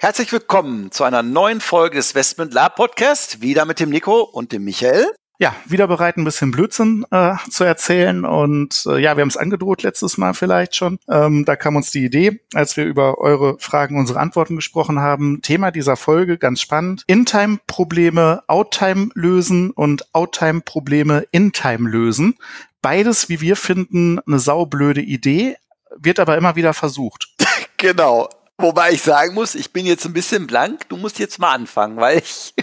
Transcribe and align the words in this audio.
Herzlich 0.00 0.30
willkommen 0.30 0.92
zu 0.92 1.02
einer 1.02 1.24
neuen 1.24 1.60
Folge 1.60 1.96
des 1.96 2.14
Westment 2.14 2.54
Lab 2.54 2.76
Podcast. 2.76 3.42
Wieder 3.42 3.64
mit 3.64 3.80
dem 3.80 3.90
Nico 3.90 4.20
und 4.20 4.52
dem 4.52 4.62
Michael. 4.62 5.08
Ja, 5.40 5.56
wieder 5.66 5.88
bereit, 5.88 6.16
ein 6.16 6.22
bisschen 6.22 6.52
Blödsinn 6.52 7.04
äh, 7.10 7.34
zu 7.50 7.64
erzählen. 7.64 8.24
Und 8.24 8.84
äh, 8.86 9.00
ja, 9.00 9.16
wir 9.16 9.22
haben 9.22 9.28
es 9.28 9.36
angedroht 9.36 9.82
letztes 9.82 10.16
Mal 10.16 10.34
vielleicht 10.34 10.76
schon. 10.76 11.00
Ähm, 11.10 11.44
da 11.44 11.56
kam 11.56 11.74
uns 11.74 11.90
die 11.90 12.04
Idee, 12.04 12.40
als 12.54 12.76
wir 12.76 12.84
über 12.84 13.18
eure 13.18 13.58
Fragen, 13.58 13.98
unsere 13.98 14.20
Antworten 14.20 14.54
gesprochen 14.54 15.00
haben. 15.00 15.42
Thema 15.42 15.72
dieser 15.72 15.96
Folge, 15.96 16.38
ganz 16.38 16.60
spannend. 16.60 17.02
In-Time-Probleme 17.08 18.44
Out-Time 18.46 19.08
lösen 19.14 19.72
und 19.72 20.14
Out-Time-Probleme 20.14 21.24
In-Time 21.32 21.90
lösen. 21.90 22.36
Beides, 22.82 23.28
wie 23.28 23.40
wir 23.40 23.56
finden, 23.56 24.20
eine 24.20 24.38
saublöde 24.38 25.00
Idee, 25.00 25.56
wird 25.96 26.20
aber 26.20 26.36
immer 26.36 26.54
wieder 26.54 26.72
versucht. 26.72 27.34
Genau. 27.80 28.28
Wobei 28.60 28.90
ich 28.90 29.02
sagen 29.02 29.34
muss, 29.34 29.54
ich 29.54 29.72
bin 29.72 29.86
jetzt 29.86 30.04
ein 30.04 30.12
bisschen 30.12 30.48
blank. 30.48 30.88
Du 30.88 30.96
musst 30.96 31.20
jetzt 31.20 31.38
mal 31.38 31.52
anfangen, 31.54 31.96
weil 31.98 32.18
ich 32.18 32.54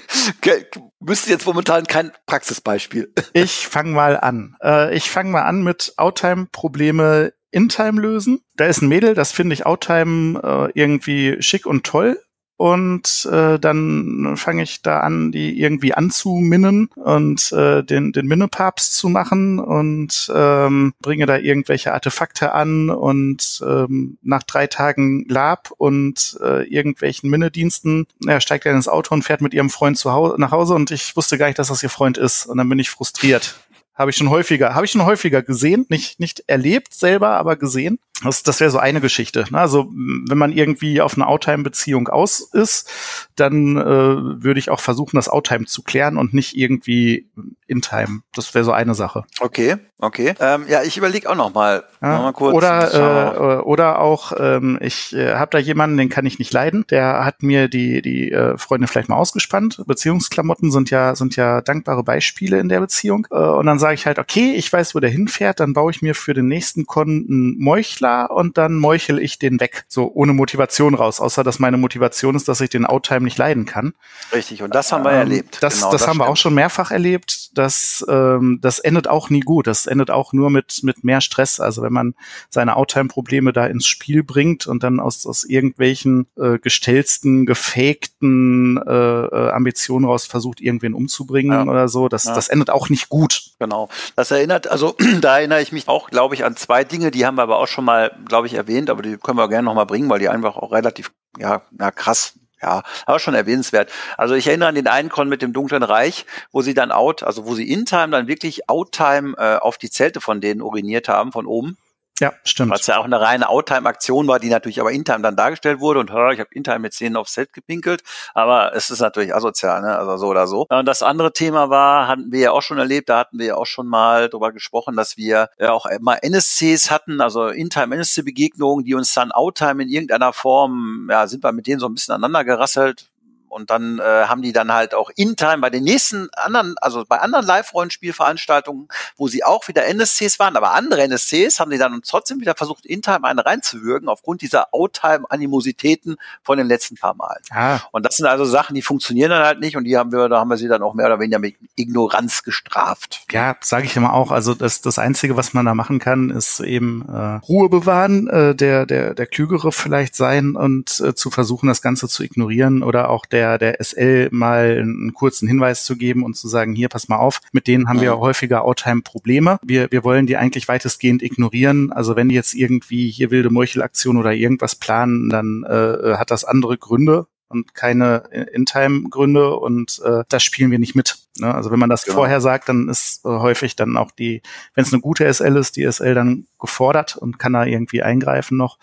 wüsste 1.00 1.30
jetzt 1.30 1.46
momentan 1.46 1.86
kein 1.86 2.12
Praxisbeispiel. 2.26 3.14
Ich 3.34 3.68
fange 3.68 3.92
mal 3.92 4.20
an. 4.20 4.56
Äh, 4.62 4.96
ich 4.96 5.10
fange 5.10 5.30
mal 5.30 5.44
an 5.44 5.64
mit 5.64 5.94
Outtime-Probleme 5.98 7.34
in-Time 7.52 8.02
lösen. 8.02 8.42
Da 8.56 8.66
ist 8.66 8.82
ein 8.82 8.90
Mädel, 8.90 9.14
das 9.14 9.32
finde 9.32 9.54
ich 9.54 9.66
Outtime 9.66 10.40
äh, 10.42 10.72
irgendwie 10.80 11.42
schick 11.42 11.66
und 11.66 11.86
toll 11.86 12.20
und 12.58 13.28
äh, 13.32 13.60
dann 13.60 14.36
fange 14.38 14.64
ich 14.64 14.82
da 14.82 15.02
an, 15.02 15.32
die 15.32 15.60
irgendwie 15.60 15.94
anzuminnen 15.94 16.90
und 16.96 17.52
äh, 17.52 17.84
den, 17.84 18.12
den 18.12 18.28
Minnepapst 18.28 18.96
zu 18.96 19.10
machen 19.10 19.60
und 19.60 20.32
ähm, 20.34 20.94
bringe 21.02 21.26
da 21.26 21.38
irgendwelche 21.38 21.94
Artefakte 21.94 22.54
an 22.54 22.90
und 22.90 23.64
ähm, 23.66 24.18
nach 24.22 24.44
drei 24.44 24.68
Tagen 24.68 25.26
Lab 25.28 25.72
und 25.78 26.38
äh, 26.42 26.64
irgendwelchen 26.68 27.30
Minnediensten, 27.30 28.08
er 28.26 28.40
steigt 28.40 28.66
er 28.66 28.74
ins 28.74 28.88
Auto 28.88 29.14
und 29.14 29.24
fährt 29.24 29.42
mit 29.42 29.54
ihrem 29.54 29.70
Freund 29.70 29.98
zu 29.98 30.12
Hause, 30.12 30.36
nach 30.38 30.52
Hause 30.52 30.76
und 30.76 30.92
ich 30.92 31.16
wusste 31.16 31.38
gar 31.38 31.48
nicht, 31.48 31.60
dass 31.60 31.68
das 31.68 31.84
ihr 31.84 31.90
Freund 31.90 32.18
ist 32.18 32.46
und 32.46 32.58
dann 32.58 32.70
bin 32.70 32.80
ich 32.80 32.90
frustriert. 32.90 33.56
Habe 33.96 34.12
ich 34.12 34.18
schon 34.18 34.30
häufiger, 34.30 34.76
habe 34.76 34.86
ich 34.86 34.92
schon 34.92 35.06
häufiger 35.06 35.42
gesehen, 35.42 35.86
nicht 35.90 36.20
nicht 36.20 36.44
erlebt 36.48 36.94
selber, 36.94 37.30
aber 37.30 37.56
gesehen. 37.56 38.00
Das, 38.24 38.44
das 38.44 38.62
wäre 38.62 38.72
so 38.72 38.80
eine 38.80 39.02
Geschichte. 39.02 39.44
Ne? 39.50 39.60
Also 39.60 39.90
wenn 39.92 40.38
man 40.38 40.54
irgendwie 40.54 41.02
auf 41.02 41.16
eine 41.16 41.28
Outtime-Beziehung 41.28 42.08
aus 42.08 42.40
ist, 42.40 42.90
dann 43.36 43.76
äh, 43.76 43.84
würde 43.84 44.58
ich 44.58 44.70
auch 44.70 44.80
versuchen, 44.80 45.18
das 45.18 45.28
Outtime 45.28 45.66
zu 45.66 45.84
klären 45.84 46.18
und 46.18 46.34
nicht 46.34 46.56
irgendwie 46.56 47.30
In-Time. 47.68 48.22
Das 48.34 48.54
wäre 48.54 48.64
so 48.64 48.72
eine 48.72 48.96
Sache. 48.96 49.26
Okay, 49.42 49.76
okay. 50.00 50.34
Ähm, 50.40 50.64
ja, 50.70 50.84
ich 50.84 50.96
überlege 50.96 51.30
auch 51.30 51.36
noch 51.36 51.54
mal, 51.54 51.84
ja, 52.02 52.16
noch 52.16 52.24
mal 52.24 52.32
kurz. 52.32 52.56
Oder, 52.56 53.58
äh, 53.58 53.62
oder 53.64 54.00
auch, 54.00 54.32
ähm, 54.40 54.80
ich 54.82 55.14
äh, 55.14 55.34
habe 55.34 55.52
da 55.52 55.58
jemanden, 55.58 55.98
den 55.98 56.08
kann 56.08 56.26
ich 56.26 56.40
nicht 56.40 56.54
leiden. 56.54 56.86
Der 56.90 57.26
hat 57.26 57.44
mir 57.44 57.68
die 57.68 58.02
die 58.02 58.32
äh, 58.32 58.58
Freunde 58.58 58.88
vielleicht 58.88 59.10
mal 59.10 59.18
ausgespannt. 59.18 59.84
Beziehungsklamotten 59.86 60.72
sind 60.72 60.90
ja 60.90 61.16
sind 61.16 61.36
ja 61.36 61.60
dankbare 61.60 62.04
Beispiele 62.04 62.60
in 62.60 62.70
der 62.70 62.80
Beziehung. 62.80 63.28
Äh, 63.30 63.36
und 63.36 63.66
dann 63.66 63.80
sage 63.86 63.96
ich 63.96 64.06
halt, 64.06 64.20
okay, 64.20 64.54
ich 64.54 64.72
weiß, 64.72 64.96
wo 64.96 65.00
der 65.00 65.10
hinfährt. 65.10 65.60
Dann 65.60 65.74
baue 65.74 65.92
ich 65.92 66.02
mir 66.02 66.16
für 66.16 66.34
den 66.34 66.48
nächsten 66.48 66.86
Kunden 66.86 67.58
Meuchler 67.60 68.06
klar 68.06 68.32
und 68.32 68.58
dann 68.58 68.76
meuchel 68.76 69.20
ich 69.20 69.40
den 69.40 69.60
weg. 69.60 69.86
So 69.88 70.12
ohne 70.14 70.34
Motivation 70.34 70.94
raus, 70.94 71.20
außer 71.20 71.44
dass 71.44 71.60
meine 71.60 71.78
Motivation 71.78 72.36
ist, 72.36 72.48
dass 72.48 72.62
ich 72.62 72.70
den 72.70 72.86
Outtime 72.86 73.22
nicht 73.22 73.38
leiden 73.38 73.66
kann. 73.66 73.94
Richtig, 74.32 74.62
und 74.62 74.76
das 74.76 74.92
haben 74.92 75.04
wir 75.04 75.12
ähm, 75.12 75.20
erlebt. 75.20 75.58
Das, 75.62 75.76
genau, 75.76 75.92
das, 75.92 76.02
das 76.02 76.08
haben 76.08 76.16
stimmt. 76.16 76.28
wir 76.28 76.32
auch 76.32 76.38
schon 76.38 76.54
mehrfach 76.54 76.92
erlebt. 76.92 77.58
Das, 77.58 78.06
ähm, 78.08 78.60
das 78.62 78.80
endet 78.80 79.08
auch 79.08 79.30
nie 79.30 79.40
gut. 79.40 79.68
Das 79.68 79.88
endet 79.88 80.12
auch 80.12 80.34
nur 80.34 80.50
mit, 80.50 80.82
mit 80.84 81.04
mehr 81.04 81.22
Stress. 81.22 81.60
Also 81.60 81.82
wenn 81.82 81.94
man 81.94 82.14
seine 82.50 82.76
Outtime-Probleme 82.76 83.54
da 83.54 83.66
ins 83.66 83.88
Spiel 83.88 84.24
bringt 84.24 84.68
und 84.68 84.84
dann 84.84 85.00
aus, 85.00 85.26
aus 85.26 85.44
irgendwelchen 85.44 86.28
äh, 86.38 86.60
gestellsten, 86.60 87.46
gefakten 87.46 88.78
äh, 88.86 88.92
äh 88.92 89.52
Ambitionen 89.52 90.06
raus 90.06 90.26
versucht, 90.26 90.62
irgendwen 90.62 90.94
umzubringen 90.94 91.66
ja. 91.66 91.72
oder 91.72 91.88
so, 91.88 92.08
das, 92.08 92.26
ja. 92.26 92.36
das 92.36 92.50
endet 92.50 92.70
auch 92.70 92.90
nicht 92.90 93.10
gut. 93.10 93.52
Genau. 93.60 93.75
Das 94.16 94.32
erinnert, 94.32 94.68
also 94.68 94.96
da 95.22 95.38
erinnere 95.38 95.62
ich 95.62 95.72
mich 95.72 95.88
auch, 95.88 96.10
glaube 96.10 96.36
ich, 96.36 96.44
an 96.44 96.56
zwei 96.56 96.84
Dinge, 96.84 97.12
die 97.12 97.26
haben 97.26 97.36
wir 97.36 97.44
aber 97.44 97.58
auch 97.58 97.68
schon 97.68 97.86
mal 97.86 98.12
glaube 98.26 98.48
ich, 98.48 98.54
erwähnt, 98.54 98.90
aber 98.90 99.02
die 99.02 99.18
können 99.18 99.38
wir 99.38 99.48
gerne 99.50 99.66
nochmal 99.66 99.86
bringen, 99.86 100.10
weil 100.10 100.20
die 100.20 100.30
einfach 100.30 100.58
auch 100.58 100.72
relativ, 100.72 101.12
ja, 101.38 101.62
na 101.72 101.92
krass, 101.92 102.34
ja, 102.62 102.84
aber 103.06 103.20
schon 103.20 103.36
erwähnenswert. 103.36 103.92
Also 104.18 104.34
ich 104.36 104.48
erinnere 104.48 104.70
an 104.70 104.76
den 104.76 104.88
einen 104.88 105.10
Con 105.10 105.30
mit 105.30 105.42
dem 105.42 105.54
Dunklen 105.54 105.84
Reich, 105.84 106.26
wo 106.52 106.62
sie 106.62 106.74
dann 106.74 106.92
out, 106.92 107.24
also 107.24 107.46
wo 107.46 107.56
sie 107.56 107.70
in 107.70 107.86
Time 107.86 108.10
dann 108.10 108.28
wirklich 108.28 108.70
Outtime 108.70 109.36
äh, 109.38 109.58
auf 109.58 109.78
die 109.78 109.90
Zelte 109.90 110.22
von 110.22 110.42
denen 110.42 110.62
uriniert 110.62 111.08
haben, 111.08 111.32
von 111.32 111.46
oben. 111.46 111.78
Ja, 112.22 112.34
stimmt. 112.46 112.72
Was 112.72 112.88
ja 112.88 112.98
auch 112.98 113.04
eine 113.04 113.20
reine 113.20 113.50
Outtime-Aktion 113.50 114.28
war, 114.28 114.40
die 114.40 114.48
natürlich 114.48 114.80
aber 114.80 114.92
in-time 114.92 115.22
dann 115.22 115.36
dargestellt 115.36 115.82
wurde 115.82 116.00
und 116.00 116.14
hör, 116.14 116.32
ich 116.32 116.40
habe 116.40 116.50
in-time 116.54 116.80
mit 116.80 116.94
Szenen 116.94 117.18
aufs 117.18 117.34
Set 117.34 117.52
gepinkelt, 117.52 118.04
aber 118.34 118.74
es 118.74 118.90
ist 118.90 119.02
natürlich 119.02 119.36
asozial, 119.36 119.82
ne? 119.82 119.98
also 119.98 120.16
so 120.16 120.28
oder 120.28 120.48
so. 120.48 120.66
Und 120.70 120.86
das 120.86 121.04
andere 121.04 121.34
Thema 121.34 121.70
war, 121.70 122.08
hatten 122.08 122.32
wir 122.32 122.40
ja 122.40 122.52
auch 122.52 122.62
schon 122.62 122.78
erlebt, 122.78 123.10
da 123.10 123.20
hatten 123.20 123.38
wir 123.38 123.46
ja 123.48 123.56
auch 123.56 123.66
schon 123.66 123.88
mal 123.88 124.30
drüber 124.30 124.54
gesprochen, 124.54 124.96
dass 124.96 125.18
wir 125.18 125.50
ja 125.60 125.72
auch 125.74 125.86
immer 125.88 126.24
NSCs 126.24 126.90
hatten, 126.90 127.20
also 127.20 127.48
in-time 127.48 127.94
NSC-Begegnungen, 127.96 128.86
die 128.86 128.96
uns 128.96 129.14
dann 129.14 129.34
Outtime 129.34 129.84
in 129.84 129.90
irgendeiner 129.90 130.32
Form, 130.32 131.10
ja, 131.12 131.28
sind 131.28 131.44
wir 131.44 131.52
mit 131.52 131.68
denen 131.68 131.82
so 131.82 131.88
ein 131.88 131.96
bisschen 131.96 132.14
aneinander 132.14 132.46
gerasselt, 132.46 133.10
und 133.56 133.70
dann 133.70 134.00
äh, 134.00 134.04
haben 134.04 134.42
die 134.42 134.52
dann 134.52 134.74
halt 134.74 134.94
auch 134.94 135.10
in 135.16 135.38
Time 135.38 135.60
bei 135.60 135.70
den 135.70 135.86
nächsten 135.86 136.28
anderen, 136.34 136.76
also 136.82 137.06
bei 137.08 137.22
anderen 137.22 137.46
Live-Rollenspielveranstaltungen, 137.46 138.90
wo 139.16 139.30
sie 139.30 139.46
auch 139.46 139.66
wieder 139.70 139.86
NSCs 139.86 140.40
waren, 140.40 140.58
aber 140.58 140.74
andere 140.74 141.04
NSCs 141.04 141.62
haben 141.62 141.72
die 141.72 141.78
dann 141.78 142.02
trotzdem 142.06 142.42
wieder 142.42 142.56
versucht, 142.56 142.86
in 142.86 143.02
Time 143.02 143.24
eine 143.24 143.46
reinzuwürgen, 143.46 144.10
aufgrund 144.10 144.42
dieser 144.42 144.74
Out-Time-Animositäten 144.74 146.18
von 146.44 146.58
den 146.58 146.68
letzten 146.68 146.98
paar 146.98 147.16
Malen. 147.16 147.42
Ah. 147.50 147.80
Und 147.94 148.06
das 148.06 148.18
sind 148.18 148.26
also 148.26 148.44
Sachen, 148.44 148.76
die 148.76 148.82
funktionieren 148.82 149.30
dann 149.30 149.46
halt 149.46 149.62
nicht 149.62 149.78
und 149.78 149.86
die 149.86 149.96
haben 149.96 150.12
wir, 150.12 150.28
da 150.28 150.40
haben 150.40 150.50
wir 150.50 150.58
sie 150.58 150.68
dann 150.68 150.84
auch 150.84 150.94
mehr 150.94 151.06
oder 151.06 151.22
weniger 151.22 151.40
mit 151.40 151.56
Ignoranz 151.78 152.44
gestraft. 152.44 153.22
Ja, 153.32 153.56
sage 153.62 153.86
ich 153.86 153.96
immer 153.96 154.14
auch. 154.14 154.32
Also 154.32 154.54
das, 154.54 154.82
das 154.82 155.00
Einzige, 155.00 155.38
was 155.38 155.54
man 155.54 155.66
da 155.66 155.74
machen 155.74 156.00
kann, 156.00 156.30
ist 156.30 156.60
eben 156.60 157.08
äh, 157.08 157.46
Ruhe 157.48 157.70
bewahren, 157.70 158.28
äh, 158.28 158.54
der, 158.54 158.86
der, 158.86 159.14
der 159.14 159.28
Klügere 159.28 159.72
vielleicht 159.72 160.14
sein 160.14 160.58
und 160.58 161.00
äh, 161.00 161.16
zu 161.16 161.32
versuchen, 161.32 161.68
das 161.68 161.82
Ganze 161.82 162.10
zu 162.10 162.22
ignorieren 162.22 162.84
oder 162.84 163.10
auch 163.10 163.26
der 163.26 163.45
der, 163.46 163.58
der 163.58 163.84
SL 163.84 164.30
mal 164.32 164.80
einen 164.80 165.14
kurzen 165.14 165.48
Hinweis 165.48 165.86
zu 165.86 165.96
geben 165.98 166.24
und 166.24 166.36
zu 166.36 166.48
sagen, 166.48 166.76
hier, 166.76 166.90
pass 166.90 167.08
mal 167.08 167.18
auf, 167.18 167.42
mit 167.52 167.68
denen 167.68 167.88
haben 167.88 168.02
wir 168.02 168.16
mhm. 168.16 168.20
häufiger 168.20 168.64
Outtime-Probleme. 168.66 169.60
Wir, 169.64 169.92
wir 169.92 170.04
wollen 170.04 170.26
die 170.26 170.38
eigentlich 170.38 170.68
weitestgehend 170.68 171.22
ignorieren. 171.22 171.92
Also 171.92 172.16
wenn 172.16 172.30
die 172.30 172.36
jetzt 172.36 172.54
irgendwie 172.54 173.10
hier 173.10 173.32
wilde 173.32 173.50
Meuchelaktion 173.50 174.18
oder 174.18 174.34
irgendwas 174.34 174.76
planen, 174.76 175.30
dann 175.30 175.64
äh, 175.64 176.16
hat 176.18 176.32
das 176.32 176.46
andere 176.46 176.78
Gründe 176.78 177.28
und 177.48 177.76
keine 177.76 178.24
In-Time-Gründe 178.54 179.56
und 179.58 180.02
äh, 180.04 180.24
das 180.30 180.44
spielen 180.44 180.72
wir 180.72 180.80
nicht 180.80 180.96
mit. 180.96 181.18
Ne? 181.38 181.54
Also 181.54 181.72
wenn 181.72 181.80
man 181.80 181.90
das 181.90 182.04
genau. 182.04 182.18
vorher 182.18 182.42
sagt, 182.42 182.70
dann 182.70 182.90
ist 182.90 183.26
äh, 183.26 183.30
häufig 183.30 183.76
dann 183.76 183.98
auch 183.98 184.12
die, 184.12 184.42
wenn 184.74 184.84
es 184.84 184.94
eine 184.94 185.02
gute 185.02 185.32
SL 185.32 185.58
ist, 185.58 185.76
die 185.76 185.90
SL 185.92 186.14
dann 186.14 186.48
gefordert 186.60 187.16
und 187.16 187.38
kann 187.40 187.54
da 187.54 187.66
irgendwie 187.66 188.02
eingreifen 188.02 188.58
noch. 188.58 188.78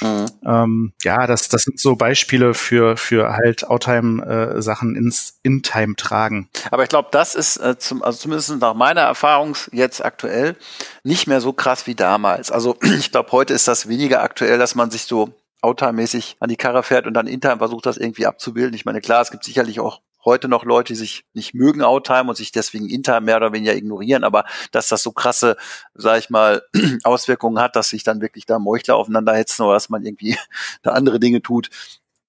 Mhm. 0.00 0.26
Ähm, 0.44 0.92
ja, 1.02 1.26
das, 1.26 1.48
das 1.48 1.62
sind 1.62 1.78
so 1.78 1.96
Beispiele 1.96 2.54
für, 2.54 2.96
für 2.96 3.32
halt 3.32 3.68
Outtime-Sachen 3.68 4.94
äh, 4.94 4.98
ins 4.98 5.38
In-Time 5.42 5.96
tragen. 5.96 6.48
Aber 6.70 6.82
ich 6.82 6.88
glaube, 6.88 7.08
das 7.12 7.34
ist 7.34 7.58
äh, 7.58 7.78
zum, 7.78 8.02
also 8.02 8.18
zumindest 8.18 8.58
nach 8.60 8.74
meiner 8.74 9.02
Erfahrung 9.02 9.56
jetzt 9.72 10.04
aktuell 10.04 10.56
nicht 11.04 11.26
mehr 11.26 11.40
so 11.40 11.52
krass 11.52 11.86
wie 11.86 11.94
damals. 11.94 12.50
Also 12.50 12.76
ich 12.98 13.12
glaube, 13.12 13.32
heute 13.32 13.54
ist 13.54 13.68
das 13.68 13.88
weniger 13.88 14.22
aktuell, 14.22 14.58
dass 14.58 14.74
man 14.74 14.90
sich 14.90 15.02
so 15.04 15.34
Outtime-mäßig 15.62 16.36
an 16.40 16.48
die 16.48 16.56
Karre 16.56 16.82
fährt 16.82 17.06
und 17.06 17.14
dann 17.14 17.26
Intime 17.26 17.58
versucht, 17.58 17.84
das 17.86 17.98
irgendwie 17.98 18.26
abzubilden. 18.26 18.74
Ich 18.74 18.86
meine, 18.86 19.00
klar, 19.00 19.20
es 19.20 19.30
gibt 19.30 19.44
sicherlich 19.44 19.78
auch 19.78 20.00
heute 20.24 20.48
noch 20.48 20.64
Leute, 20.64 20.92
die 20.92 20.98
sich 20.98 21.24
nicht 21.34 21.54
mögen 21.54 21.82
Outtime 21.82 22.28
und 22.28 22.36
sich 22.36 22.52
deswegen 22.52 22.88
Intime 22.88 23.20
mehr 23.20 23.36
oder 23.36 23.52
weniger 23.52 23.74
ignorieren, 23.74 24.24
aber 24.24 24.44
dass 24.70 24.88
das 24.88 25.02
so 25.02 25.12
krasse, 25.12 25.56
sag 25.94 26.18
ich 26.18 26.30
mal, 26.30 26.62
Auswirkungen 27.04 27.60
hat, 27.60 27.76
dass 27.76 27.88
sich 27.88 28.04
dann 28.04 28.20
wirklich 28.20 28.46
da 28.46 28.58
Meuchler 28.58 28.96
aufeinander 28.96 29.34
hetzen 29.34 29.62
oder 29.62 29.74
dass 29.74 29.88
man 29.88 30.04
irgendwie 30.04 30.36
da 30.82 30.92
andere 30.92 31.20
Dinge 31.20 31.42
tut, 31.42 31.70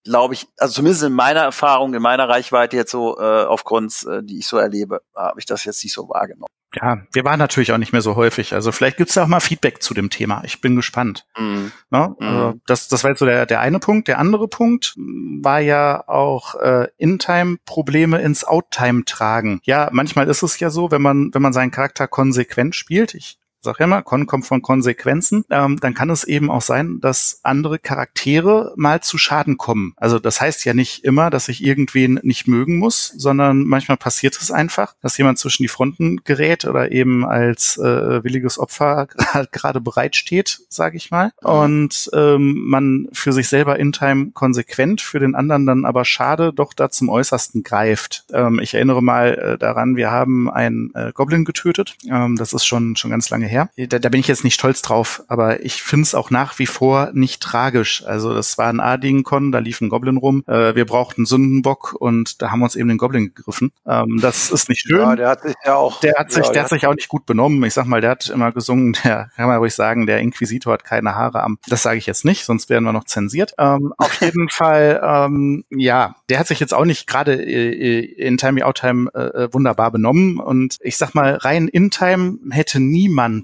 glaube 0.04 0.34
ich, 0.34 0.48
also 0.58 0.74
zumindest 0.74 1.04
in 1.04 1.14
meiner 1.14 1.42
Erfahrung, 1.42 1.94
in 1.94 2.02
meiner 2.02 2.28
Reichweite 2.28 2.76
jetzt 2.76 2.92
so 2.92 3.20
äh, 3.20 3.46
aufgrund, 3.46 4.06
äh, 4.10 4.24
die 4.24 4.40
ich 4.40 4.48
so 4.48 4.58
erlebe, 4.58 5.02
habe 5.16 5.40
ich 5.40 5.46
das 5.46 5.66
jetzt 5.66 5.84
nicht 5.84 5.94
so 5.94 6.10
wahrgenommen. 6.10 6.48
Ja, 6.74 7.02
wir 7.12 7.26
waren 7.26 7.38
natürlich 7.38 7.74
auch 7.74 7.78
nicht 7.78 7.92
mehr 7.92 8.02
so 8.02 8.16
häufig. 8.16 8.54
Also 8.54 8.72
vielleicht 8.72 8.96
gibt's 8.96 9.16
da 9.16 9.24
auch 9.24 9.28
mal 9.28 9.42
Feedback 9.42 9.84
zu 9.84 9.94
dem 9.94 10.10
Thema. 10.10 10.42
Ich 10.46 10.62
bin 10.62 10.78
gespannt. 10.78 11.26
Mhm. 11.38 11.74
Ne? 11.90 12.16
Mhm. 12.18 12.28
Also 12.28 12.54
das, 12.66 12.88
das 12.88 13.04
war 13.04 13.12
jetzt 13.12 13.20
so 13.20 13.26
der, 13.26 13.46
der 13.46 13.60
eine 13.60 13.80
Punkt. 13.80 14.08
Der 14.08 14.20
andere 14.20 14.48
Punkt 14.48 14.94
war 14.96 15.60
ja 15.60 16.08
auch 16.08 16.56
äh, 16.56 16.88
In-Time-Probleme 16.98 18.22
ins 18.22 18.46
Out-Time 18.46 19.04
tragen. 19.04 19.60
Ja, 19.64 19.90
manchmal 19.92 20.30
ist 20.30 20.44
es 20.44 20.60
ja 20.62 20.70
so, 20.70 20.92
wenn 20.92 21.02
man, 21.02 21.34
wenn 21.34 21.42
man 21.42 21.52
seinen 21.52 21.72
Charakter 21.72 22.08
konsequent 22.08 22.74
spielt. 22.74 23.16
Ich 23.16 23.38
sag 23.62 23.80
ja 23.80 23.86
immer, 23.86 24.02
Con 24.02 24.26
kommt 24.26 24.46
von 24.46 24.62
Konsequenzen, 24.62 25.46
ähm, 25.50 25.80
dann 25.80 25.94
kann 25.94 26.10
es 26.10 26.24
eben 26.24 26.50
auch 26.50 26.62
sein, 26.62 27.00
dass 27.02 27.40
andere 27.44 27.80
Charaktere 27.80 28.74
mal 28.76 29.02
zu 29.02 29.18
Schaden 29.18 29.58
kommen. 29.58 29.94
Also 29.98 30.20
das 30.20 30.42
heißt 30.42 30.66
ja 30.66 30.74
nicht 30.74 31.04
immer, 31.04 31.30
dass 31.30 31.48
ich 31.48 31.64
irgendwen 31.64 32.20
nicht 32.24 32.48
mögen 32.48 32.78
muss, 32.78 33.14
sondern 33.16 33.64
manchmal 33.64 33.98
passiert 33.98 34.38
es 34.42 34.52
einfach, 34.52 34.96
dass 35.02 35.18
jemand 35.18 35.38
zwischen 35.40 35.64
die 35.64 35.70
Fronten 35.70 36.24
gerät 36.24 36.66
oder 36.66 36.92
eben 36.92 37.26
als 37.26 37.78
äh, 37.78 38.24
williges 38.24 38.58
Opfer 38.58 39.08
gerade 39.52 39.82
bereitsteht, 39.82 40.62
sage 40.70 40.98
ich 40.98 41.12
mal. 41.12 41.32
Und 41.42 42.10
ähm, 42.14 42.64
man 42.66 43.08
für 43.14 43.34
sich 43.34 43.48
selber 43.48 43.78
in 43.80 43.92
Time 43.92 44.32
konsequent, 44.34 45.02
für 45.02 45.20
den 45.20 45.36
anderen 45.36 45.66
dann 45.66 45.86
aber 45.86 46.06
schade 46.06 46.54
doch 46.54 46.74
da 46.74 46.90
zum 46.90 47.10
Äußersten 47.10 47.64
greift. 47.64 48.26
Ähm, 48.34 48.60
ich 48.60 48.74
erinnere 48.74 49.04
mal 49.04 49.34
äh, 49.34 49.58
daran, 49.58 49.96
wir 49.96 50.12
haben 50.12 50.50
einen 50.50 50.92
äh, 50.96 51.12
Goblin 51.14 51.46
getötet. 51.46 51.96
Ähm, 52.10 52.36
das 52.36 52.54
ist 52.54 52.66
schon 52.66 52.96
schon 52.96 53.12
ganz 53.12 53.30
lange 53.30 53.48
her. 53.52 53.70
Da, 53.78 54.00
da 54.00 54.10
bin 54.10 54.20
ich 54.20 54.28
jetzt 54.28 54.44
nicht 54.44 54.56
stolz 54.56 54.82
drauf, 54.82 55.24
aber 55.28 55.64
ich 55.64 55.84
finde 55.84 56.04
es 56.04 56.16
auch 56.16 56.32
nach 56.32 56.58
wie 56.60 56.66
vor 56.66 57.12
nicht 57.14 57.42
tragisch. 57.42 58.04
Also 58.06 58.34
das 58.34 58.58
war 58.58 58.70
ein 58.70 58.80
A-Ding-Con, 58.80 59.52
da 59.52 59.60
lief 59.60 59.82
ein 59.82 59.90
Goblin 59.90 60.18
rum. 60.18 60.44
Äh, 60.48 60.76
wir 60.76 60.86
brauchten 60.86 61.26
Sündenbock 61.26 61.96
und 62.00 62.42
da 62.42 62.52
haben 62.52 62.60
wir 62.60 62.66
uns 62.66 62.76
eben 62.76 62.90
den 62.90 62.98
Goblin 62.98 63.34
gegriffen. 63.34 63.72
Ähm, 63.86 64.20
das 64.22 64.50
ist 64.52 64.70
nicht 64.70 64.82
schön. 64.82 65.00
Ja, 65.00 65.16
der 65.16 65.30
hat 65.30 65.42
sich 65.42 65.56
ja 65.66 65.76
auch. 65.76 66.00
Der 66.00 66.14
hat 66.18 66.32
sich, 66.32 66.46
ja, 66.46 66.52
der 66.52 66.64
hat 66.64 66.70
sich 66.70 66.88
auch 66.88 66.96
nicht 66.96 67.10
gut 67.10 67.26
benommen. 67.26 67.64
Ich 67.64 67.74
sag 67.74 67.86
mal, 67.86 68.02
der 68.02 68.12
hat 68.12 68.30
immer 68.30 68.52
gesungen, 68.52 68.94
der 69.04 69.30
kann 69.36 69.48
man 69.48 69.58
ruhig 69.58 69.74
sagen, 69.74 70.06
der 70.06 70.20
Inquisitor 70.20 70.74
hat 70.74 70.84
keine 70.84 71.16
Haare 71.16 71.44
am. 71.44 71.58
Das 71.68 71.84
sage 71.84 71.98
ich 71.98 72.06
jetzt 72.06 72.26
nicht, 72.26 72.46
sonst 72.46 72.70
werden 72.70 72.86
wir 72.86 72.94
noch 72.94 73.06
zensiert. 73.06 73.54
Ähm, 73.58 73.94
auf 73.98 74.14
jeden 74.22 74.50
Fall, 74.50 75.02
ähm, 75.04 75.66
ja, 75.70 76.16
der 76.30 76.40
hat 76.40 76.48
sich 76.48 76.60
jetzt 76.60 76.74
auch 76.74 76.86
nicht 76.86 77.08
gerade 77.08 77.34
äh, 77.34 78.00
in 78.00 78.38
Time 78.38 78.66
Out 78.66 78.78
Time 78.78 79.14
äh, 79.14 79.54
wunderbar 79.54 79.92
benommen. 79.92 80.40
Und 80.40 80.78
ich 80.82 80.98
sag 80.98 81.14
mal, 81.14 81.36
rein 81.36 81.68
in 81.68 81.92
Time 81.92 82.40
hätte 82.52 82.80
niemand 82.80 83.41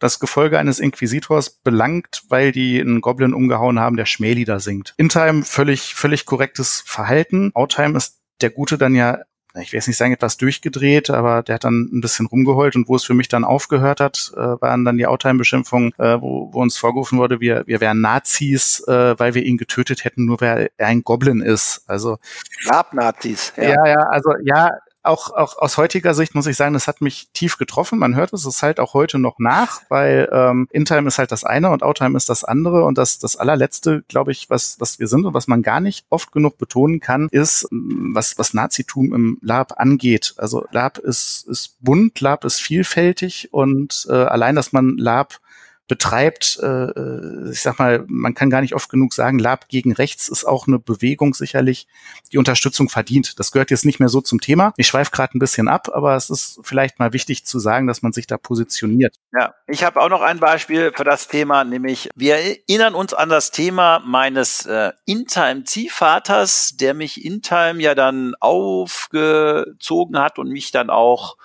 das 0.00 0.18
Gefolge 0.18 0.58
eines 0.58 0.80
Inquisitors 0.80 1.50
belangt, 1.50 2.22
weil 2.28 2.50
die 2.50 2.80
einen 2.80 3.00
Goblin 3.00 3.34
umgehauen 3.34 3.78
haben, 3.78 3.96
der 3.96 4.06
Schmählieder 4.06 4.58
singt. 4.58 4.94
In-Time 4.96 5.44
völlig, 5.44 5.94
völlig 5.94 6.26
korrektes 6.26 6.82
Verhalten. 6.84 7.52
Out-Time 7.54 7.96
ist 7.96 8.18
der 8.40 8.50
Gute 8.50 8.78
dann 8.78 8.94
ja 8.94 9.20
ich 9.54 9.72
will 9.72 9.78
jetzt 9.78 9.88
nicht 9.88 9.96
sagen, 9.96 10.12
etwas 10.12 10.36
durchgedreht, 10.36 11.10
aber 11.10 11.42
der 11.42 11.56
hat 11.56 11.64
dann 11.64 11.88
ein 11.92 12.00
bisschen 12.00 12.26
rumgeheult 12.26 12.76
und 12.76 12.88
wo 12.88 12.96
es 12.96 13.04
für 13.04 13.14
mich 13.14 13.28
dann 13.28 13.44
aufgehört 13.44 14.00
hat, 14.00 14.32
äh, 14.36 14.38
waren 14.38 14.84
dann 14.84 14.96
die 14.96 15.06
Outtime-Beschimpfungen, 15.06 15.92
äh, 15.98 16.20
wo, 16.20 16.52
wo 16.52 16.62
uns 16.62 16.76
vorgerufen 16.76 17.18
wurde, 17.18 17.40
wir, 17.40 17.64
wir 17.66 17.80
wären 17.80 18.00
Nazis, 18.00 18.80
äh, 18.86 19.18
weil 19.18 19.34
wir 19.34 19.42
ihn 19.42 19.56
getötet 19.56 20.04
hätten, 20.04 20.24
nur 20.24 20.40
weil 20.40 20.70
er 20.76 20.86
ein 20.86 21.02
Goblin 21.02 21.40
ist. 21.40 21.82
Also 21.86 22.18
Lab-Nazis. 22.64 23.52
Ja. 23.56 23.64
ja, 23.64 23.86
ja, 23.86 23.98
also 24.10 24.34
ja, 24.44 24.70
auch, 25.02 25.30
auch 25.30 25.58
aus 25.58 25.76
heutiger 25.76 26.14
Sicht 26.14 26.34
muss 26.34 26.46
ich 26.46 26.56
sagen, 26.56 26.74
das 26.74 26.86
hat 26.86 27.00
mich 27.00 27.28
tief 27.32 27.56
getroffen. 27.56 27.98
Man 27.98 28.14
hört 28.14 28.32
es, 28.32 28.44
es 28.44 28.62
halt 28.62 28.80
auch 28.80 28.94
heute 28.94 29.18
noch 29.18 29.38
nach, 29.38 29.80
weil 29.88 30.28
ähm, 30.32 30.68
Intime 30.70 31.08
ist 31.08 31.18
halt 31.18 31.32
das 31.32 31.44
eine 31.44 31.70
und 31.70 31.82
Outtime 31.82 32.16
ist 32.16 32.28
das 32.28 32.44
andere. 32.44 32.84
Und 32.84 32.98
das, 32.98 33.18
das 33.18 33.36
allerletzte, 33.36 34.02
glaube 34.08 34.32
ich, 34.32 34.50
was, 34.50 34.78
was 34.78 34.98
wir 34.98 35.06
sind 35.06 35.24
und 35.24 35.34
was 35.34 35.48
man 35.48 35.62
gar 35.62 35.80
nicht 35.80 36.04
oft 36.10 36.32
genug 36.32 36.58
betonen 36.58 37.00
kann, 37.00 37.28
ist, 37.30 37.66
was, 37.70 38.38
was 38.38 38.54
Nazitum 38.54 39.14
im 39.14 39.38
Lab 39.40 39.80
angeht. 39.80 40.34
Also 40.36 40.66
Lab 40.70 40.98
ist, 40.98 41.46
ist 41.48 41.76
bunt, 41.80 42.20
Lab 42.20 42.44
ist 42.44 42.60
vielfältig 42.60 43.48
und 43.52 44.06
äh, 44.10 44.12
allein, 44.12 44.54
dass 44.54 44.72
man 44.72 44.96
Lab 44.98 45.40
betreibt, 45.90 46.60
äh, 46.62 46.66
äh, 46.66 47.50
ich 47.50 47.62
sag 47.62 47.80
mal, 47.80 48.04
man 48.06 48.32
kann 48.34 48.48
gar 48.48 48.60
nicht 48.60 48.76
oft 48.76 48.88
genug 48.88 49.12
sagen, 49.12 49.40
Lab 49.40 49.68
gegen 49.68 49.92
rechts 49.92 50.28
ist 50.28 50.44
auch 50.44 50.68
eine 50.68 50.78
Bewegung 50.78 51.34
sicherlich, 51.34 51.88
die 52.30 52.38
Unterstützung 52.38 52.88
verdient. 52.88 53.40
Das 53.40 53.50
gehört 53.50 53.72
jetzt 53.72 53.84
nicht 53.84 53.98
mehr 53.98 54.08
so 54.08 54.20
zum 54.20 54.40
Thema. 54.40 54.72
Ich 54.76 54.86
schweife 54.86 55.10
gerade 55.10 55.36
ein 55.36 55.40
bisschen 55.40 55.66
ab, 55.66 55.88
aber 55.92 56.14
es 56.14 56.30
ist 56.30 56.60
vielleicht 56.62 57.00
mal 57.00 57.12
wichtig 57.12 57.44
zu 57.44 57.58
sagen, 57.58 57.88
dass 57.88 58.02
man 58.02 58.12
sich 58.12 58.28
da 58.28 58.38
positioniert. 58.38 59.16
Ja, 59.32 59.52
ich 59.66 59.82
habe 59.82 60.00
auch 60.00 60.08
noch 60.08 60.22
ein 60.22 60.38
Beispiel 60.38 60.92
für 60.94 61.02
das 61.02 61.26
Thema, 61.26 61.64
nämlich 61.64 62.08
wir 62.14 62.36
erinnern 62.36 62.94
uns 62.94 63.12
an 63.12 63.28
das 63.28 63.50
Thema 63.50 64.00
meines 64.06 64.66
äh, 64.66 64.92
In-Time-Ziehvaters, 65.06 66.76
der 66.76 66.94
mich 66.94 67.24
in-time 67.24 67.82
ja 67.82 67.96
dann 67.96 68.34
aufgezogen 68.38 70.20
hat 70.20 70.38
und 70.38 70.50
mich 70.50 70.70
dann 70.70 70.88
auch 70.88 71.36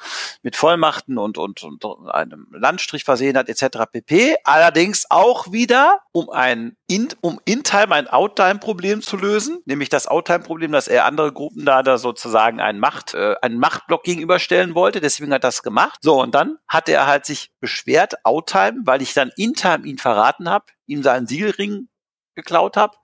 mit 0.44 0.56
Vollmachten 0.56 1.18
und, 1.18 1.40
und, 1.40 1.64
und 1.64 1.84
einem 2.12 2.46
Landstrich 2.52 3.04
versehen 3.06 3.36
hat, 3.38 3.50
etc. 3.50 3.80
pp 3.92 4.35
allerdings 4.44 5.06
auch 5.10 5.52
wieder, 5.52 6.02
um 6.12 6.30
ein 6.30 6.76
in, 6.88 7.10
um 7.22 7.40
In-Time 7.46 7.94
ein 7.94 8.08
Out-Time-Problem 8.08 9.02
zu 9.02 9.18
lösen, 9.18 9.62
nämlich 9.66 9.90
das 9.90 10.08
Out-Time-Problem, 10.08 10.72
dass 10.72 10.88
er 10.88 11.06
andere 11.06 11.34
Gruppen 11.34 11.66
da, 11.66 11.84
da 11.84 11.98
sozusagen 11.98 12.60
einen 12.60 12.80
Macht, 12.80 13.14
äh, 13.14 13.36
einen 13.42 13.60
Machtblock 13.60 14.04
gegenüberstellen 14.04 14.76
wollte, 14.76 15.02
deswegen 15.02 15.32
hat 15.32 15.44
er 15.44 15.48
das 15.50 15.64
gemacht. 15.64 16.00
So, 16.02 16.22
und 16.22 16.36
dann 16.36 16.58
hat 16.68 16.90
er 16.90 17.08
halt 17.08 17.26
sich 17.26 17.52
beschwert, 17.60 18.26
Out-Time, 18.26 18.82
weil 18.86 19.02
ich 19.02 19.14
dann 19.14 19.32
In-Time 19.36 19.86
ihn 19.86 19.98
verraten 19.98 20.50
habe, 20.50 20.66
ihm 20.86 21.04
seinen 21.04 21.28
Siegelring 21.28 21.88
geklaut 22.36 22.78
habe 22.78 22.98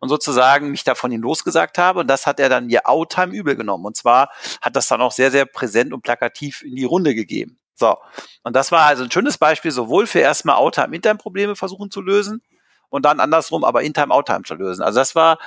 und 0.00 0.08
sozusagen 0.08 0.70
mich 0.70 0.82
da 0.82 0.94
von 0.94 1.12
ihm 1.12 1.22
losgesagt 1.22 1.78
habe. 1.78 2.00
Und 2.00 2.08
das 2.08 2.26
hat 2.26 2.40
er 2.40 2.48
dann 2.48 2.68
ihr 2.70 2.88
Outtime 2.88 3.32
übel 3.32 3.54
genommen. 3.54 3.84
Und 3.84 3.96
zwar 3.96 4.30
hat 4.60 4.74
das 4.74 4.88
dann 4.88 5.00
auch 5.00 5.12
sehr, 5.12 5.30
sehr 5.30 5.46
präsent 5.46 5.92
und 5.92 6.02
plakativ 6.02 6.62
in 6.62 6.74
die 6.74 6.84
Runde 6.84 7.14
gegeben. 7.14 7.58
So. 7.78 7.96
Und 8.42 8.56
das 8.56 8.72
war 8.72 8.86
also 8.86 9.04
ein 9.04 9.10
schönes 9.10 9.38
Beispiel, 9.38 9.70
sowohl 9.70 10.06
für 10.06 10.18
erstmal 10.18 10.56
Outtime, 10.56 10.94
Intime-Probleme 10.96 11.54
versuchen 11.54 11.90
zu 11.90 12.00
lösen 12.00 12.42
und 12.88 13.04
dann 13.04 13.20
andersrum 13.20 13.64
aber 13.64 13.82
Intime, 13.82 14.12
Outtime 14.12 14.42
zu 14.42 14.54
lösen. 14.54 14.82
Also 14.82 14.98
das 14.98 15.14
war 15.14 15.38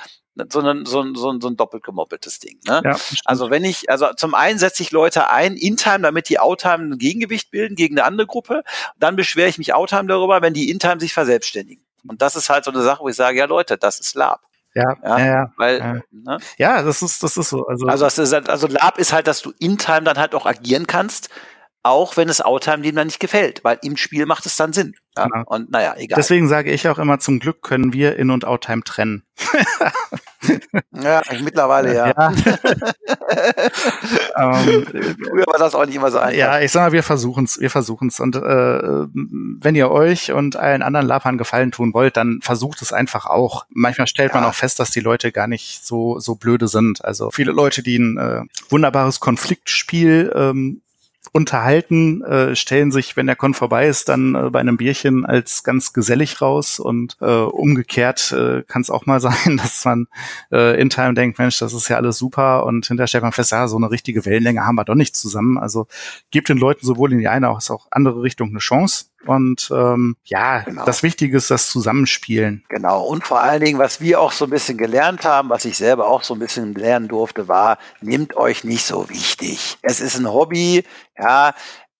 so 0.50 0.60
ein, 0.60 0.86
so 0.86 1.02
ein, 1.02 1.14
so 1.14 1.30
ein, 1.30 1.40
so 1.42 1.48
ein 1.48 1.56
doppelt 1.56 1.82
gemoppeltes 1.82 2.38
Ding. 2.38 2.58
Ne? 2.66 2.80
Ja, 2.82 2.96
also 3.26 3.50
wenn 3.50 3.64
ich, 3.64 3.90
also 3.90 4.08
zum 4.16 4.34
einen 4.34 4.58
setze 4.58 4.82
ich 4.82 4.90
Leute 4.90 5.28
ein, 5.28 5.56
Intime, 5.56 6.00
damit 6.00 6.30
die 6.30 6.38
Outtime 6.38 6.94
ein 6.94 6.98
Gegengewicht 6.98 7.50
bilden 7.50 7.76
gegen 7.76 7.98
eine 7.98 8.06
andere 8.06 8.26
Gruppe. 8.26 8.62
Dann 8.96 9.14
beschwere 9.14 9.48
ich 9.48 9.58
mich 9.58 9.74
Outtime 9.74 10.06
darüber, 10.06 10.40
wenn 10.40 10.54
die 10.54 10.70
Intime 10.70 11.00
sich 11.00 11.12
verselbstständigen. 11.12 11.84
Und 12.08 12.22
das 12.22 12.34
ist 12.34 12.48
halt 12.48 12.64
so 12.64 12.70
eine 12.70 12.82
Sache, 12.82 13.02
wo 13.02 13.08
ich 13.08 13.16
sage, 13.16 13.38
ja 13.38 13.44
Leute, 13.44 13.76
das 13.76 14.00
ist 14.00 14.14
Lab. 14.14 14.40
Ja, 14.74 14.96
ja, 15.04 15.18
ja, 15.18 15.52
weil, 15.58 15.78
ja. 15.78 16.00
Ne? 16.10 16.38
ja, 16.56 16.82
das 16.82 17.02
ist, 17.02 17.22
das 17.22 17.36
ist 17.36 17.50
so. 17.50 17.66
Also, 17.66 17.86
also, 17.86 18.04
das 18.06 18.16
ist, 18.16 18.32
also 18.32 18.66
Lab 18.68 18.96
ist 18.96 19.12
halt, 19.12 19.26
dass 19.26 19.42
du 19.42 19.52
in 19.58 19.76
Time 19.76 20.02
dann 20.02 20.16
halt 20.16 20.34
auch 20.34 20.46
agieren 20.46 20.86
kannst, 20.86 21.28
auch 21.82 22.16
wenn 22.16 22.28
es 22.28 22.40
Outtime 22.40 22.82
dem 22.82 22.94
dann 22.94 23.08
nicht 23.08 23.20
gefällt, 23.20 23.64
weil 23.64 23.78
im 23.82 23.96
Spiel 23.96 24.26
macht 24.26 24.46
es 24.46 24.56
dann 24.56 24.72
Sinn. 24.72 24.94
Ja? 25.16 25.26
Genau. 25.26 25.42
Und 25.46 25.70
naja, 25.70 25.94
egal. 25.96 26.16
Deswegen 26.16 26.48
sage 26.48 26.70
ich 26.70 26.88
auch 26.88 26.98
immer, 26.98 27.18
zum 27.18 27.40
Glück 27.40 27.62
können 27.62 27.92
wir 27.92 28.16
In- 28.16 28.30
und 28.30 28.44
Outtime 28.44 28.82
trennen. 28.84 29.24
ja, 30.92 31.22
mittlerweile 31.42 31.94
ja. 31.94 32.06
ja. 32.06 32.32
ähm, 34.36 34.86
Früher 34.86 35.46
war 35.46 35.58
das 35.58 35.74
auch 35.74 35.84
nicht 35.84 35.96
immer 35.96 36.12
so 36.12 36.18
einfach. 36.18 36.38
Ja, 36.38 36.60
ich 36.60 36.70
sag 36.70 36.82
mal, 36.82 36.92
wir 36.92 37.02
versuchen's, 37.02 37.58
wir 37.60 37.70
versuchen's. 37.70 38.20
Und 38.20 38.36
äh, 38.36 38.40
wenn 39.12 39.74
ihr 39.74 39.90
euch 39.90 40.30
und 40.32 40.54
allen 40.56 40.82
anderen 40.82 41.06
Lapern 41.06 41.36
Gefallen 41.36 41.72
tun 41.72 41.94
wollt, 41.94 42.16
dann 42.16 42.38
versucht 42.42 42.80
es 42.82 42.92
einfach 42.92 43.26
auch. 43.26 43.66
Manchmal 43.70 44.06
stellt 44.06 44.32
ja. 44.32 44.40
man 44.40 44.48
auch 44.48 44.54
fest, 44.54 44.78
dass 44.78 44.90
die 44.90 45.00
Leute 45.00 45.32
gar 45.32 45.48
nicht 45.48 45.84
so 45.84 46.20
so 46.20 46.36
blöde 46.36 46.68
sind. 46.68 47.04
Also 47.04 47.30
viele 47.32 47.50
Leute, 47.52 47.82
die 47.82 47.98
ein 47.98 48.18
äh, 48.18 48.42
wunderbares 48.70 49.18
Konfliktspiel 49.18 50.32
ähm, 50.34 50.80
unterhalten, 51.30 52.22
äh, 52.22 52.56
stellen 52.56 52.90
sich, 52.90 53.16
wenn 53.16 53.26
der 53.26 53.36
Con 53.36 53.54
vorbei 53.54 53.86
ist, 53.86 54.08
dann 54.08 54.34
äh, 54.34 54.50
bei 54.50 54.60
einem 54.60 54.76
Bierchen 54.76 55.24
als 55.24 55.62
ganz 55.62 55.92
gesellig 55.92 56.42
raus 56.42 56.80
und 56.80 57.16
äh, 57.20 57.24
umgekehrt 57.24 58.32
äh, 58.32 58.62
kann 58.66 58.82
es 58.82 58.90
auch 58.90 59.06
mal 59.06 59.20
sein, 59.20 59.56
dass 59.56 59.84
man 59.84 60.08
äh, 60.50 60.80
in 60.80 60.90
Time 60.90 61.14
denkt, 61.14 61.38
Mensch, 61.38 61.58
das 61.58 61.72
ist 61.72 61.88
ja 61.88 61.96
alles 61.96 62.18
super 62.18 62.66
und 62.66 62.86
hinterher 62.86 63.06
stellt 63.06 63.22
man 63.22 63.32
fest, 63.32 63.52
ja, 63.52 63.68
so 63.68 63.76
eine 63.76 63.90
richtige 63.90 64.26
Wellenlänge 64.26 64.66
haben 64.66 64.74
wir 64.74 64.84
doch 64.84 64.94
nicht 64.94 65.14
zusammen. 65.14 65.58
Also 65.58 65.86
gibt 66.30 66.48
den 66.48 66.58
Leuten 66.58 66.84
sowohl 66.84 67.12
in 67.12 67.18
die 67.18 67.28
eine 67.28 67.48
als 67.48 67.70
auch 67.70 67.86
andere 67.90 68.22
Richtung 68.22 68.50
eine 68.50 68.58
Chance. 68.58 69.06
Und 69.26 69.70
ähm, 69.72 70.16
ja, 70.24 70.60
genau. 70.60 70.84
das 70.84 71.02
Wichtige 71.02 71.36
ist 71.36 71.50
das 71.50 71.68
Zusammenspielen. 71.68 72.64
Genau. 72.68 73.04
Und 73.04 73.24
vor 73.24 73.40
allen 73.40 73.64
Dingen, 73.64 73.78
was 73.78 74.00
wir 74.00 74.20
auch 74.20 74.32
so 74.32 74.46
ein 74.46 74.50
bisschen 74.50 74.78
gelernt 74.78 75.24
haben, 75.24 75.48
was 75.48 75.64
ich 75.64 75.76
selber 75.76 76.08
auch 76.08 76.22
so 76.22 76.34
ein 76.34 76.40
bisschen 76.40 76.74
lernen 76.74 77.08
durfte, 77.08 77.48
war, 77.48 77.78
nehmt 78.00 78.36
euch 78.36 78.64
nicht 78.64 78.84
so 78.84 79.08
wichtig. 79.08 79.78
Es 79.82 80.00
ist 80.00 80.18
ein 80.18 80.30
Hobby, 80.30 80.84
ja, 81.18 81.54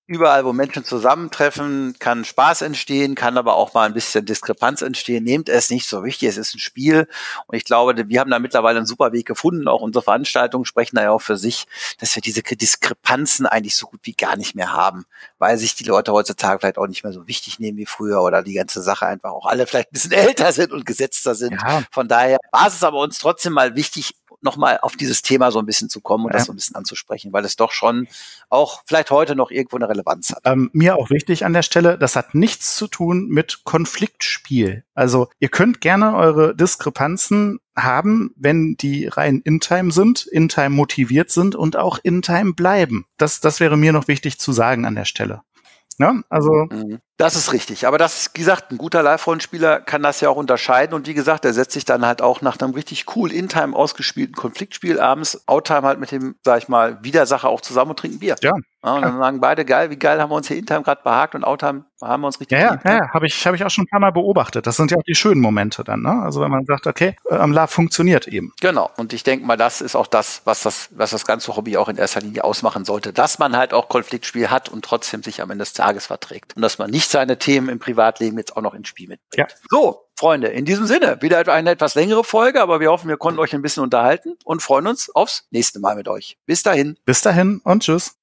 überall, 0.06 0.44
wo 0.44 0.52
Menschen 0.52 0.84
zusammentreffen, 0.84 1.96
kann 1.98 2.24
Spaß 2.24 2.62
entstehen, 2.62 3.14
kann 3.14 3.38
aber 3.38 3.56
auch 3.56 3.72
mal 3.72 3.86
ein 3.86 3.94
bisschen 3.94 4.26
Diskrepanz 4.26 4.82
entstehen. 4.82 5.24
Nehmt 5.24 5.48
es 5.48 5.70
nicht 5.70 5.88
so 5.88 6.04
wichtig, 6.04 6.28
es 6.28 6.36
ist 6.36 6.54
ein 6.54 6.58
Spiel. 6.58 7.08
Und 7.46 7.56
ich 7.56 7.64
glaube, 7.64 8.08
wir 8.08 8.20
haben 8.20 8.30
da 8.30 8.38
mittlerweile 8.38 8.78
einen 8.78 8.86
super 8.86 9.12
Weg 9.12 9.26
gefunden. 9.26 9.68
Auch 9.68 9.80
unsere 9.80 10.02
Veranstaltungen 10.02 10.64
sprechen 10.64 10.96
da 10.96 11.04
ja 11.04 11.10
auch 11.12 11.22
für 11.22 11.36
sich, 11.36 11.66
dass 11.98 12.14
wir 12.14 12.22
diese 12.22 12.42
Diskrepanzen 12.42 13.46
eigentlich 13.46 13.76
so 13.76 13.86
gut 13.86 14.00
wie 14.02 14.14
gar 14.14 14.36
nicht 14.36 14.54
mehr 14.54 14.72
haben, 14.72 15.06
weil 15.38 15.56
sich 15.56 15.74
die 15.74 15.84
Leute 15.84 16.12
heutzutage 16.12 16.58
vielleicht 16.58 16.78
auch 16.78 16.88
nicht 16.88 17.04
mehr 17.04 17.12
so 17.12 17.26
wichtig 17.26 17.58
nehmen 17.58 17.78
wie 17.78 17.86
früher 17.86 18.22
oder 18.22 18.42
die 18.42 18.54
ganze 18.54 18.82
Sache 18.82 19.06
einfach 19.06 19.30
auch 19.30 19.46
alle 19.46 19.66
vielleicht 19.66 19.90
ein 19.90 19.94
bisschen 19.94 20.12
älter 20.12 20.52
sind 20.52 20.72
und 20.72 20.84
gesetzter 20.84 21.34
sind. 21.34 21.52
Ja. 21.52 21.84
Von 21.90 22.08
daher 22.08 22.38
war 22.50 22.66
es 22.66 22.82
aber 22.82 22.98
uns 22.98 23.18
trotzdem 23.18 23.52
mal 23.52 23.76
wichtig, 23.76 24.14
nochmal 24.42 24.78
auf 24.82 24.96
dieses 24.96 25.22
Thema 25.22 25.50
so 25.50 25.58
ein 25.58 25.66
bisschen 25.66 25.88
zu 25.88 26.00
kommen 26.00 26.24
und 26.24 26.32
ja. 26.32 26.38
das 26.38 26.46
so 26.46 26.52
ein 26.52 26.56
bisschen 26.56 26.76
anzusprechen, 26.76 27.32
weil 27.32 27.44
es 27.44 27.56
doch 27.56 27.72
schon 27.72 28.08
auch 28.48 28.82
vielleicht 28.86 29.10
heute 29.10 29.36
noch 29.36 29.50
irgendwo 29.50 29.76
eine 29.76 29.88
Relevanz 29.88 30.30
hat. 30.30 30.40
Ähm, 30.44 30.70
mir 30.72 30.96
auch 30.96 31.10
wichtig 31.10 31.44
an 31.44 31.52
der 31.52 31.62
Stelle, 31.62 31.98
das 31.98 32.16
hat 32.16 32.34
nichts 32.34 32.76
zu 32.76 32.86
tun 32.86 33.28
mit 33.28 33.64
Konfliktspiel. 33.64 34.84
Also 34.94 35.28
ihr 35.38 35.48
könnt 35.48 35.80
gerne 35.80 36.14
eure 36.16 36.54
Diskrepanzen 36.54 37.60
haben, 37.76 38.34
wenn 38.36 38.76
die 38.76 39.06
rein 39.06 39.40
in-time 39.44 39.92
sind, 39.92 40.26
in-time 40.26 40.70
motiviert 40.70 41.30
sind 41.30 41.54
und 41.54 41.76
auch 41.76 41.98
in-time 42.02 42.52
bleiben. 42.52 43.06
Das, 43.16 43.40
das 43.40 43.60
wäre 43.60 43.76
mir 43.76 43.92
noch 43.92 44.08
wichtig 44.08 44.38
zu 44.38 44.52
sagen 44.52 44.84
an 44.84 44.94
der 44.94 45.04
Stelle. 45.06 45.42
Ne? 45.98 46.24
Also 46.28 46.66
mhm. 46.70 47.00
Das 47.22 47.36
ist 47.36 47.52
richtig. 47.52 47.86
Aber 47.86 47.98
das, 47.98 48.30
wie 48.34 48.40
gesagt, 48.40 48.72
ein 48.72 48.78
guter 48.78 49.00
Live-Rollenspieler 49.00 49.80
kann 49.80 50.02
das 50.02 50.20
ja 50.20 50.28
auch 50.28 50.36
unterscheiden. 50.36 50.92
Und 50.92 51.06
wie 51.06 51.14
gesagt, 51.14 51.44
er 51.44 51.52
setzt 51.52 51.70
sich 51.70 51.84
dann 51.84 52.04
halt 52.04 52.20
auch 52.20 52.42
nach 52.42 52.58
einem 52.58 52.74
richtig 52.74 53.06
cool 53.14 53.30
in-time 53.30 53.76
ausgespielten 53.76 54.34
Konfliktspiel 54.34 54.98
abends, 54.98 55.46
out-time 55.46 55.82
halt 55.82 56.00
mit 56.00 56.10
dem, 56.10 56.34
sag 56.44 56.58
ich 56.58 56.68
mal, 56.68 56.98
Widersacher 57.04 57.48
auch 57.48 57.60
zusammen 57.60 57.92
und 57.92 58.00
trinken 58.00 58.18
Bier. 58.18 58.34
Ja. 58.42 58.54
ja 58.84 58.92
und 58.92 59.02
dann 59.02 59.18
sagen 59.18 59.40
beide, 59.40 59.64
geil, 59.64 59.90
wie 59.90 59.96
geil 59.96 60.20
haben 60.20 60.30
wir 60.30 60.34
uns 60.34 60.48
hier 60.48 60.56
in-time 60.56 60.82
gerade 60.82 61.00
behagt 61.04 61.36
und 61.36 61.44
out-time 61.44 61.84
haben 62.02 62.22
wir 62.22 62.26
uns 62.26 62.40
richtig 62.40 62.58
Ja, 62.58 62.80
ja, 62.84 62.92
ja 62.92 63.08
habe 63.12 63.26
ich, 63.26 63.46
hab 63.46 63.54
ich 63.54 63.64
auch 63.64 63.70
schon 63.70 63.84
ein 63.84 63.88
paar 63.88 64.00
Mal 64.00 64.10
beobachtet. 64.10 64.66
Das 64.66 64.76
sind 64.76 64.90
ja 64.90 64.96
auch 64.96 65.04
die 65.04 65.14
schönen 65.14 65.40
Momente 65.40 65.84
dann. 65.84 66.02
Ne? 66.02 66.22
Also 66.22 66.40
wenn 66.40 66.50
man 66.50 66.64
sagt, 66.64 66.86
okay, 66.86 67.16
äh, 67.30 67.36
am 67.36 67.52
Lab 67.52 67.70
funktioniert 67.70 68.26
eben. 68.26 68.52
Genau. 68.60 68.90
Und 68.96 69.12
ich 69.12 69.22
denke 69.22 69.46
mal, 69.46 69.56
das 69.56 69.80
ist 69.80 69.94
auch 69.94 70.08
das, 70.08 70.42
was 70.44 70.62
das, 70.62 70.88
was 70.90 71.10
das 71.10 71.24
ganze 71.24 71.56
Hobby 71.56 71.76
auch 71.76 71.88
in 71.88 71.96
erster 71.96 72.20
Linie 72.20 72.44
ausmachen 72.44 72.84
sollte, 72.84 73.12
dass 73.12 73.38
man 73.38 73.56
halt 73.56 73.72
auch 73.72 73.88
Konfliktspiel 73.88 74.50
hat 74.50 74.68
und 74.68 74.84
trotzdem 74.84 75.22
sich 75.22 75.40
am 75.40 75.50
Ende 75.50 75.62
des 75.62 75.72
Tages 75.72 76.06
verträgt. 76.06 76.56
Und 76.56 76.62
dass 76.62 76.78
man 76.78 76.90
nicht 76.90 77.11
seine 77.12 77.38
Themen 77.38 77.68
im 77.68 77.78
Privatleben 77.78 78.38
jetzt 78.38 78.56
auch 78.56 78.62
noch 78.62 78.74
ins 78.74 78.88
Spiel 78.88 79.08
mitbringt. 79.08 79.50
Ja. 79.50 79.56
So, 79.70 80.02
Freunde, 80.18 80.48
in 80.48 80.64
diesem 80.64 80.86
Sinne, 80.86 81.18
wieder 81.20 81.46
eine 81.52 81.70
etwas 81.70 81.94
längere 81.94 82.24
Folge, 82.24 82.60
aber 82.60 82.80
wir 82.80 82.90
hoffen, 82.90 83.08
wir 83.08 83.16
konnten 83.16 83.40
euch 83.40 83.54
ein 83.54 83.62
bisschen 83.62 83.82
unterhalten 83.82 84.36
und 84.44 84.62
freuen 84.62 84.86
uns 84.86 85.14
aufs 85.14 85.46
nächste 85.50 85.80
Mal 85.80 85.96
mit 85.96 86.08
euch. 86.08 86.36
Bis 86.46 86.62
dahin. 86.62 86.98
Bis 87.04 87.22
dahin 87.22 87.60
und 87.64 87.82
tschüss. 87.82 88.16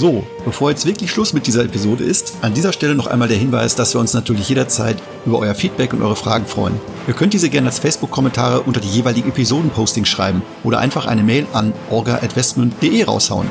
So, 0.00 0.24
bevor 0.46 0.70
jetzt 0.70 0.86
wirklich 0.86 1.10
Schluss 1.10 1.34
mit 1.34 1.46
dieser 1.46 1.62
Episode 1.62 2.04
ist, 2.04 2.38
an 2.40 2.54
dieser 2.54 2.72
Stelle 2.72 2.94
noch 2.94 3.06
einmal 3.06 3.28
der 3.28 3.36
Hinweis, 3.36 3.74
dass 3.74 3.92
wir 3.92 4.00
uns 4.00 4.14
natürlich 4.14 4.48
jederzeit 4.48 4.96
über 5.26 5.40
euer 5.40 5.54
Feedback 5.54 5.92
und 5.92 6.00
eure 6.00 6.16
Fragen 6.16 6.46
freuen. 6.46 6.80
Ihr 7.06 7.12
könnt 7.12 7.34
diese 7.34 7.50
gerne 7.50 7.66
als 7.66 7.80
Facebook-Kommentare 7.80 8.62
unter 8.62 8.80
die 8.80 8.88
jeweiligen 8.88 9.28
Episoden-Postings 9.28 10.08
schreiben 10.08 10.40
oder 10.64 10.78
einfach 10.78 11.06
eine 11.06 11.22
Mail 11.22 11.46
an 11.52 11.74
orga.westmund.de 11.90 13.02
raushauen. 13.02 13.50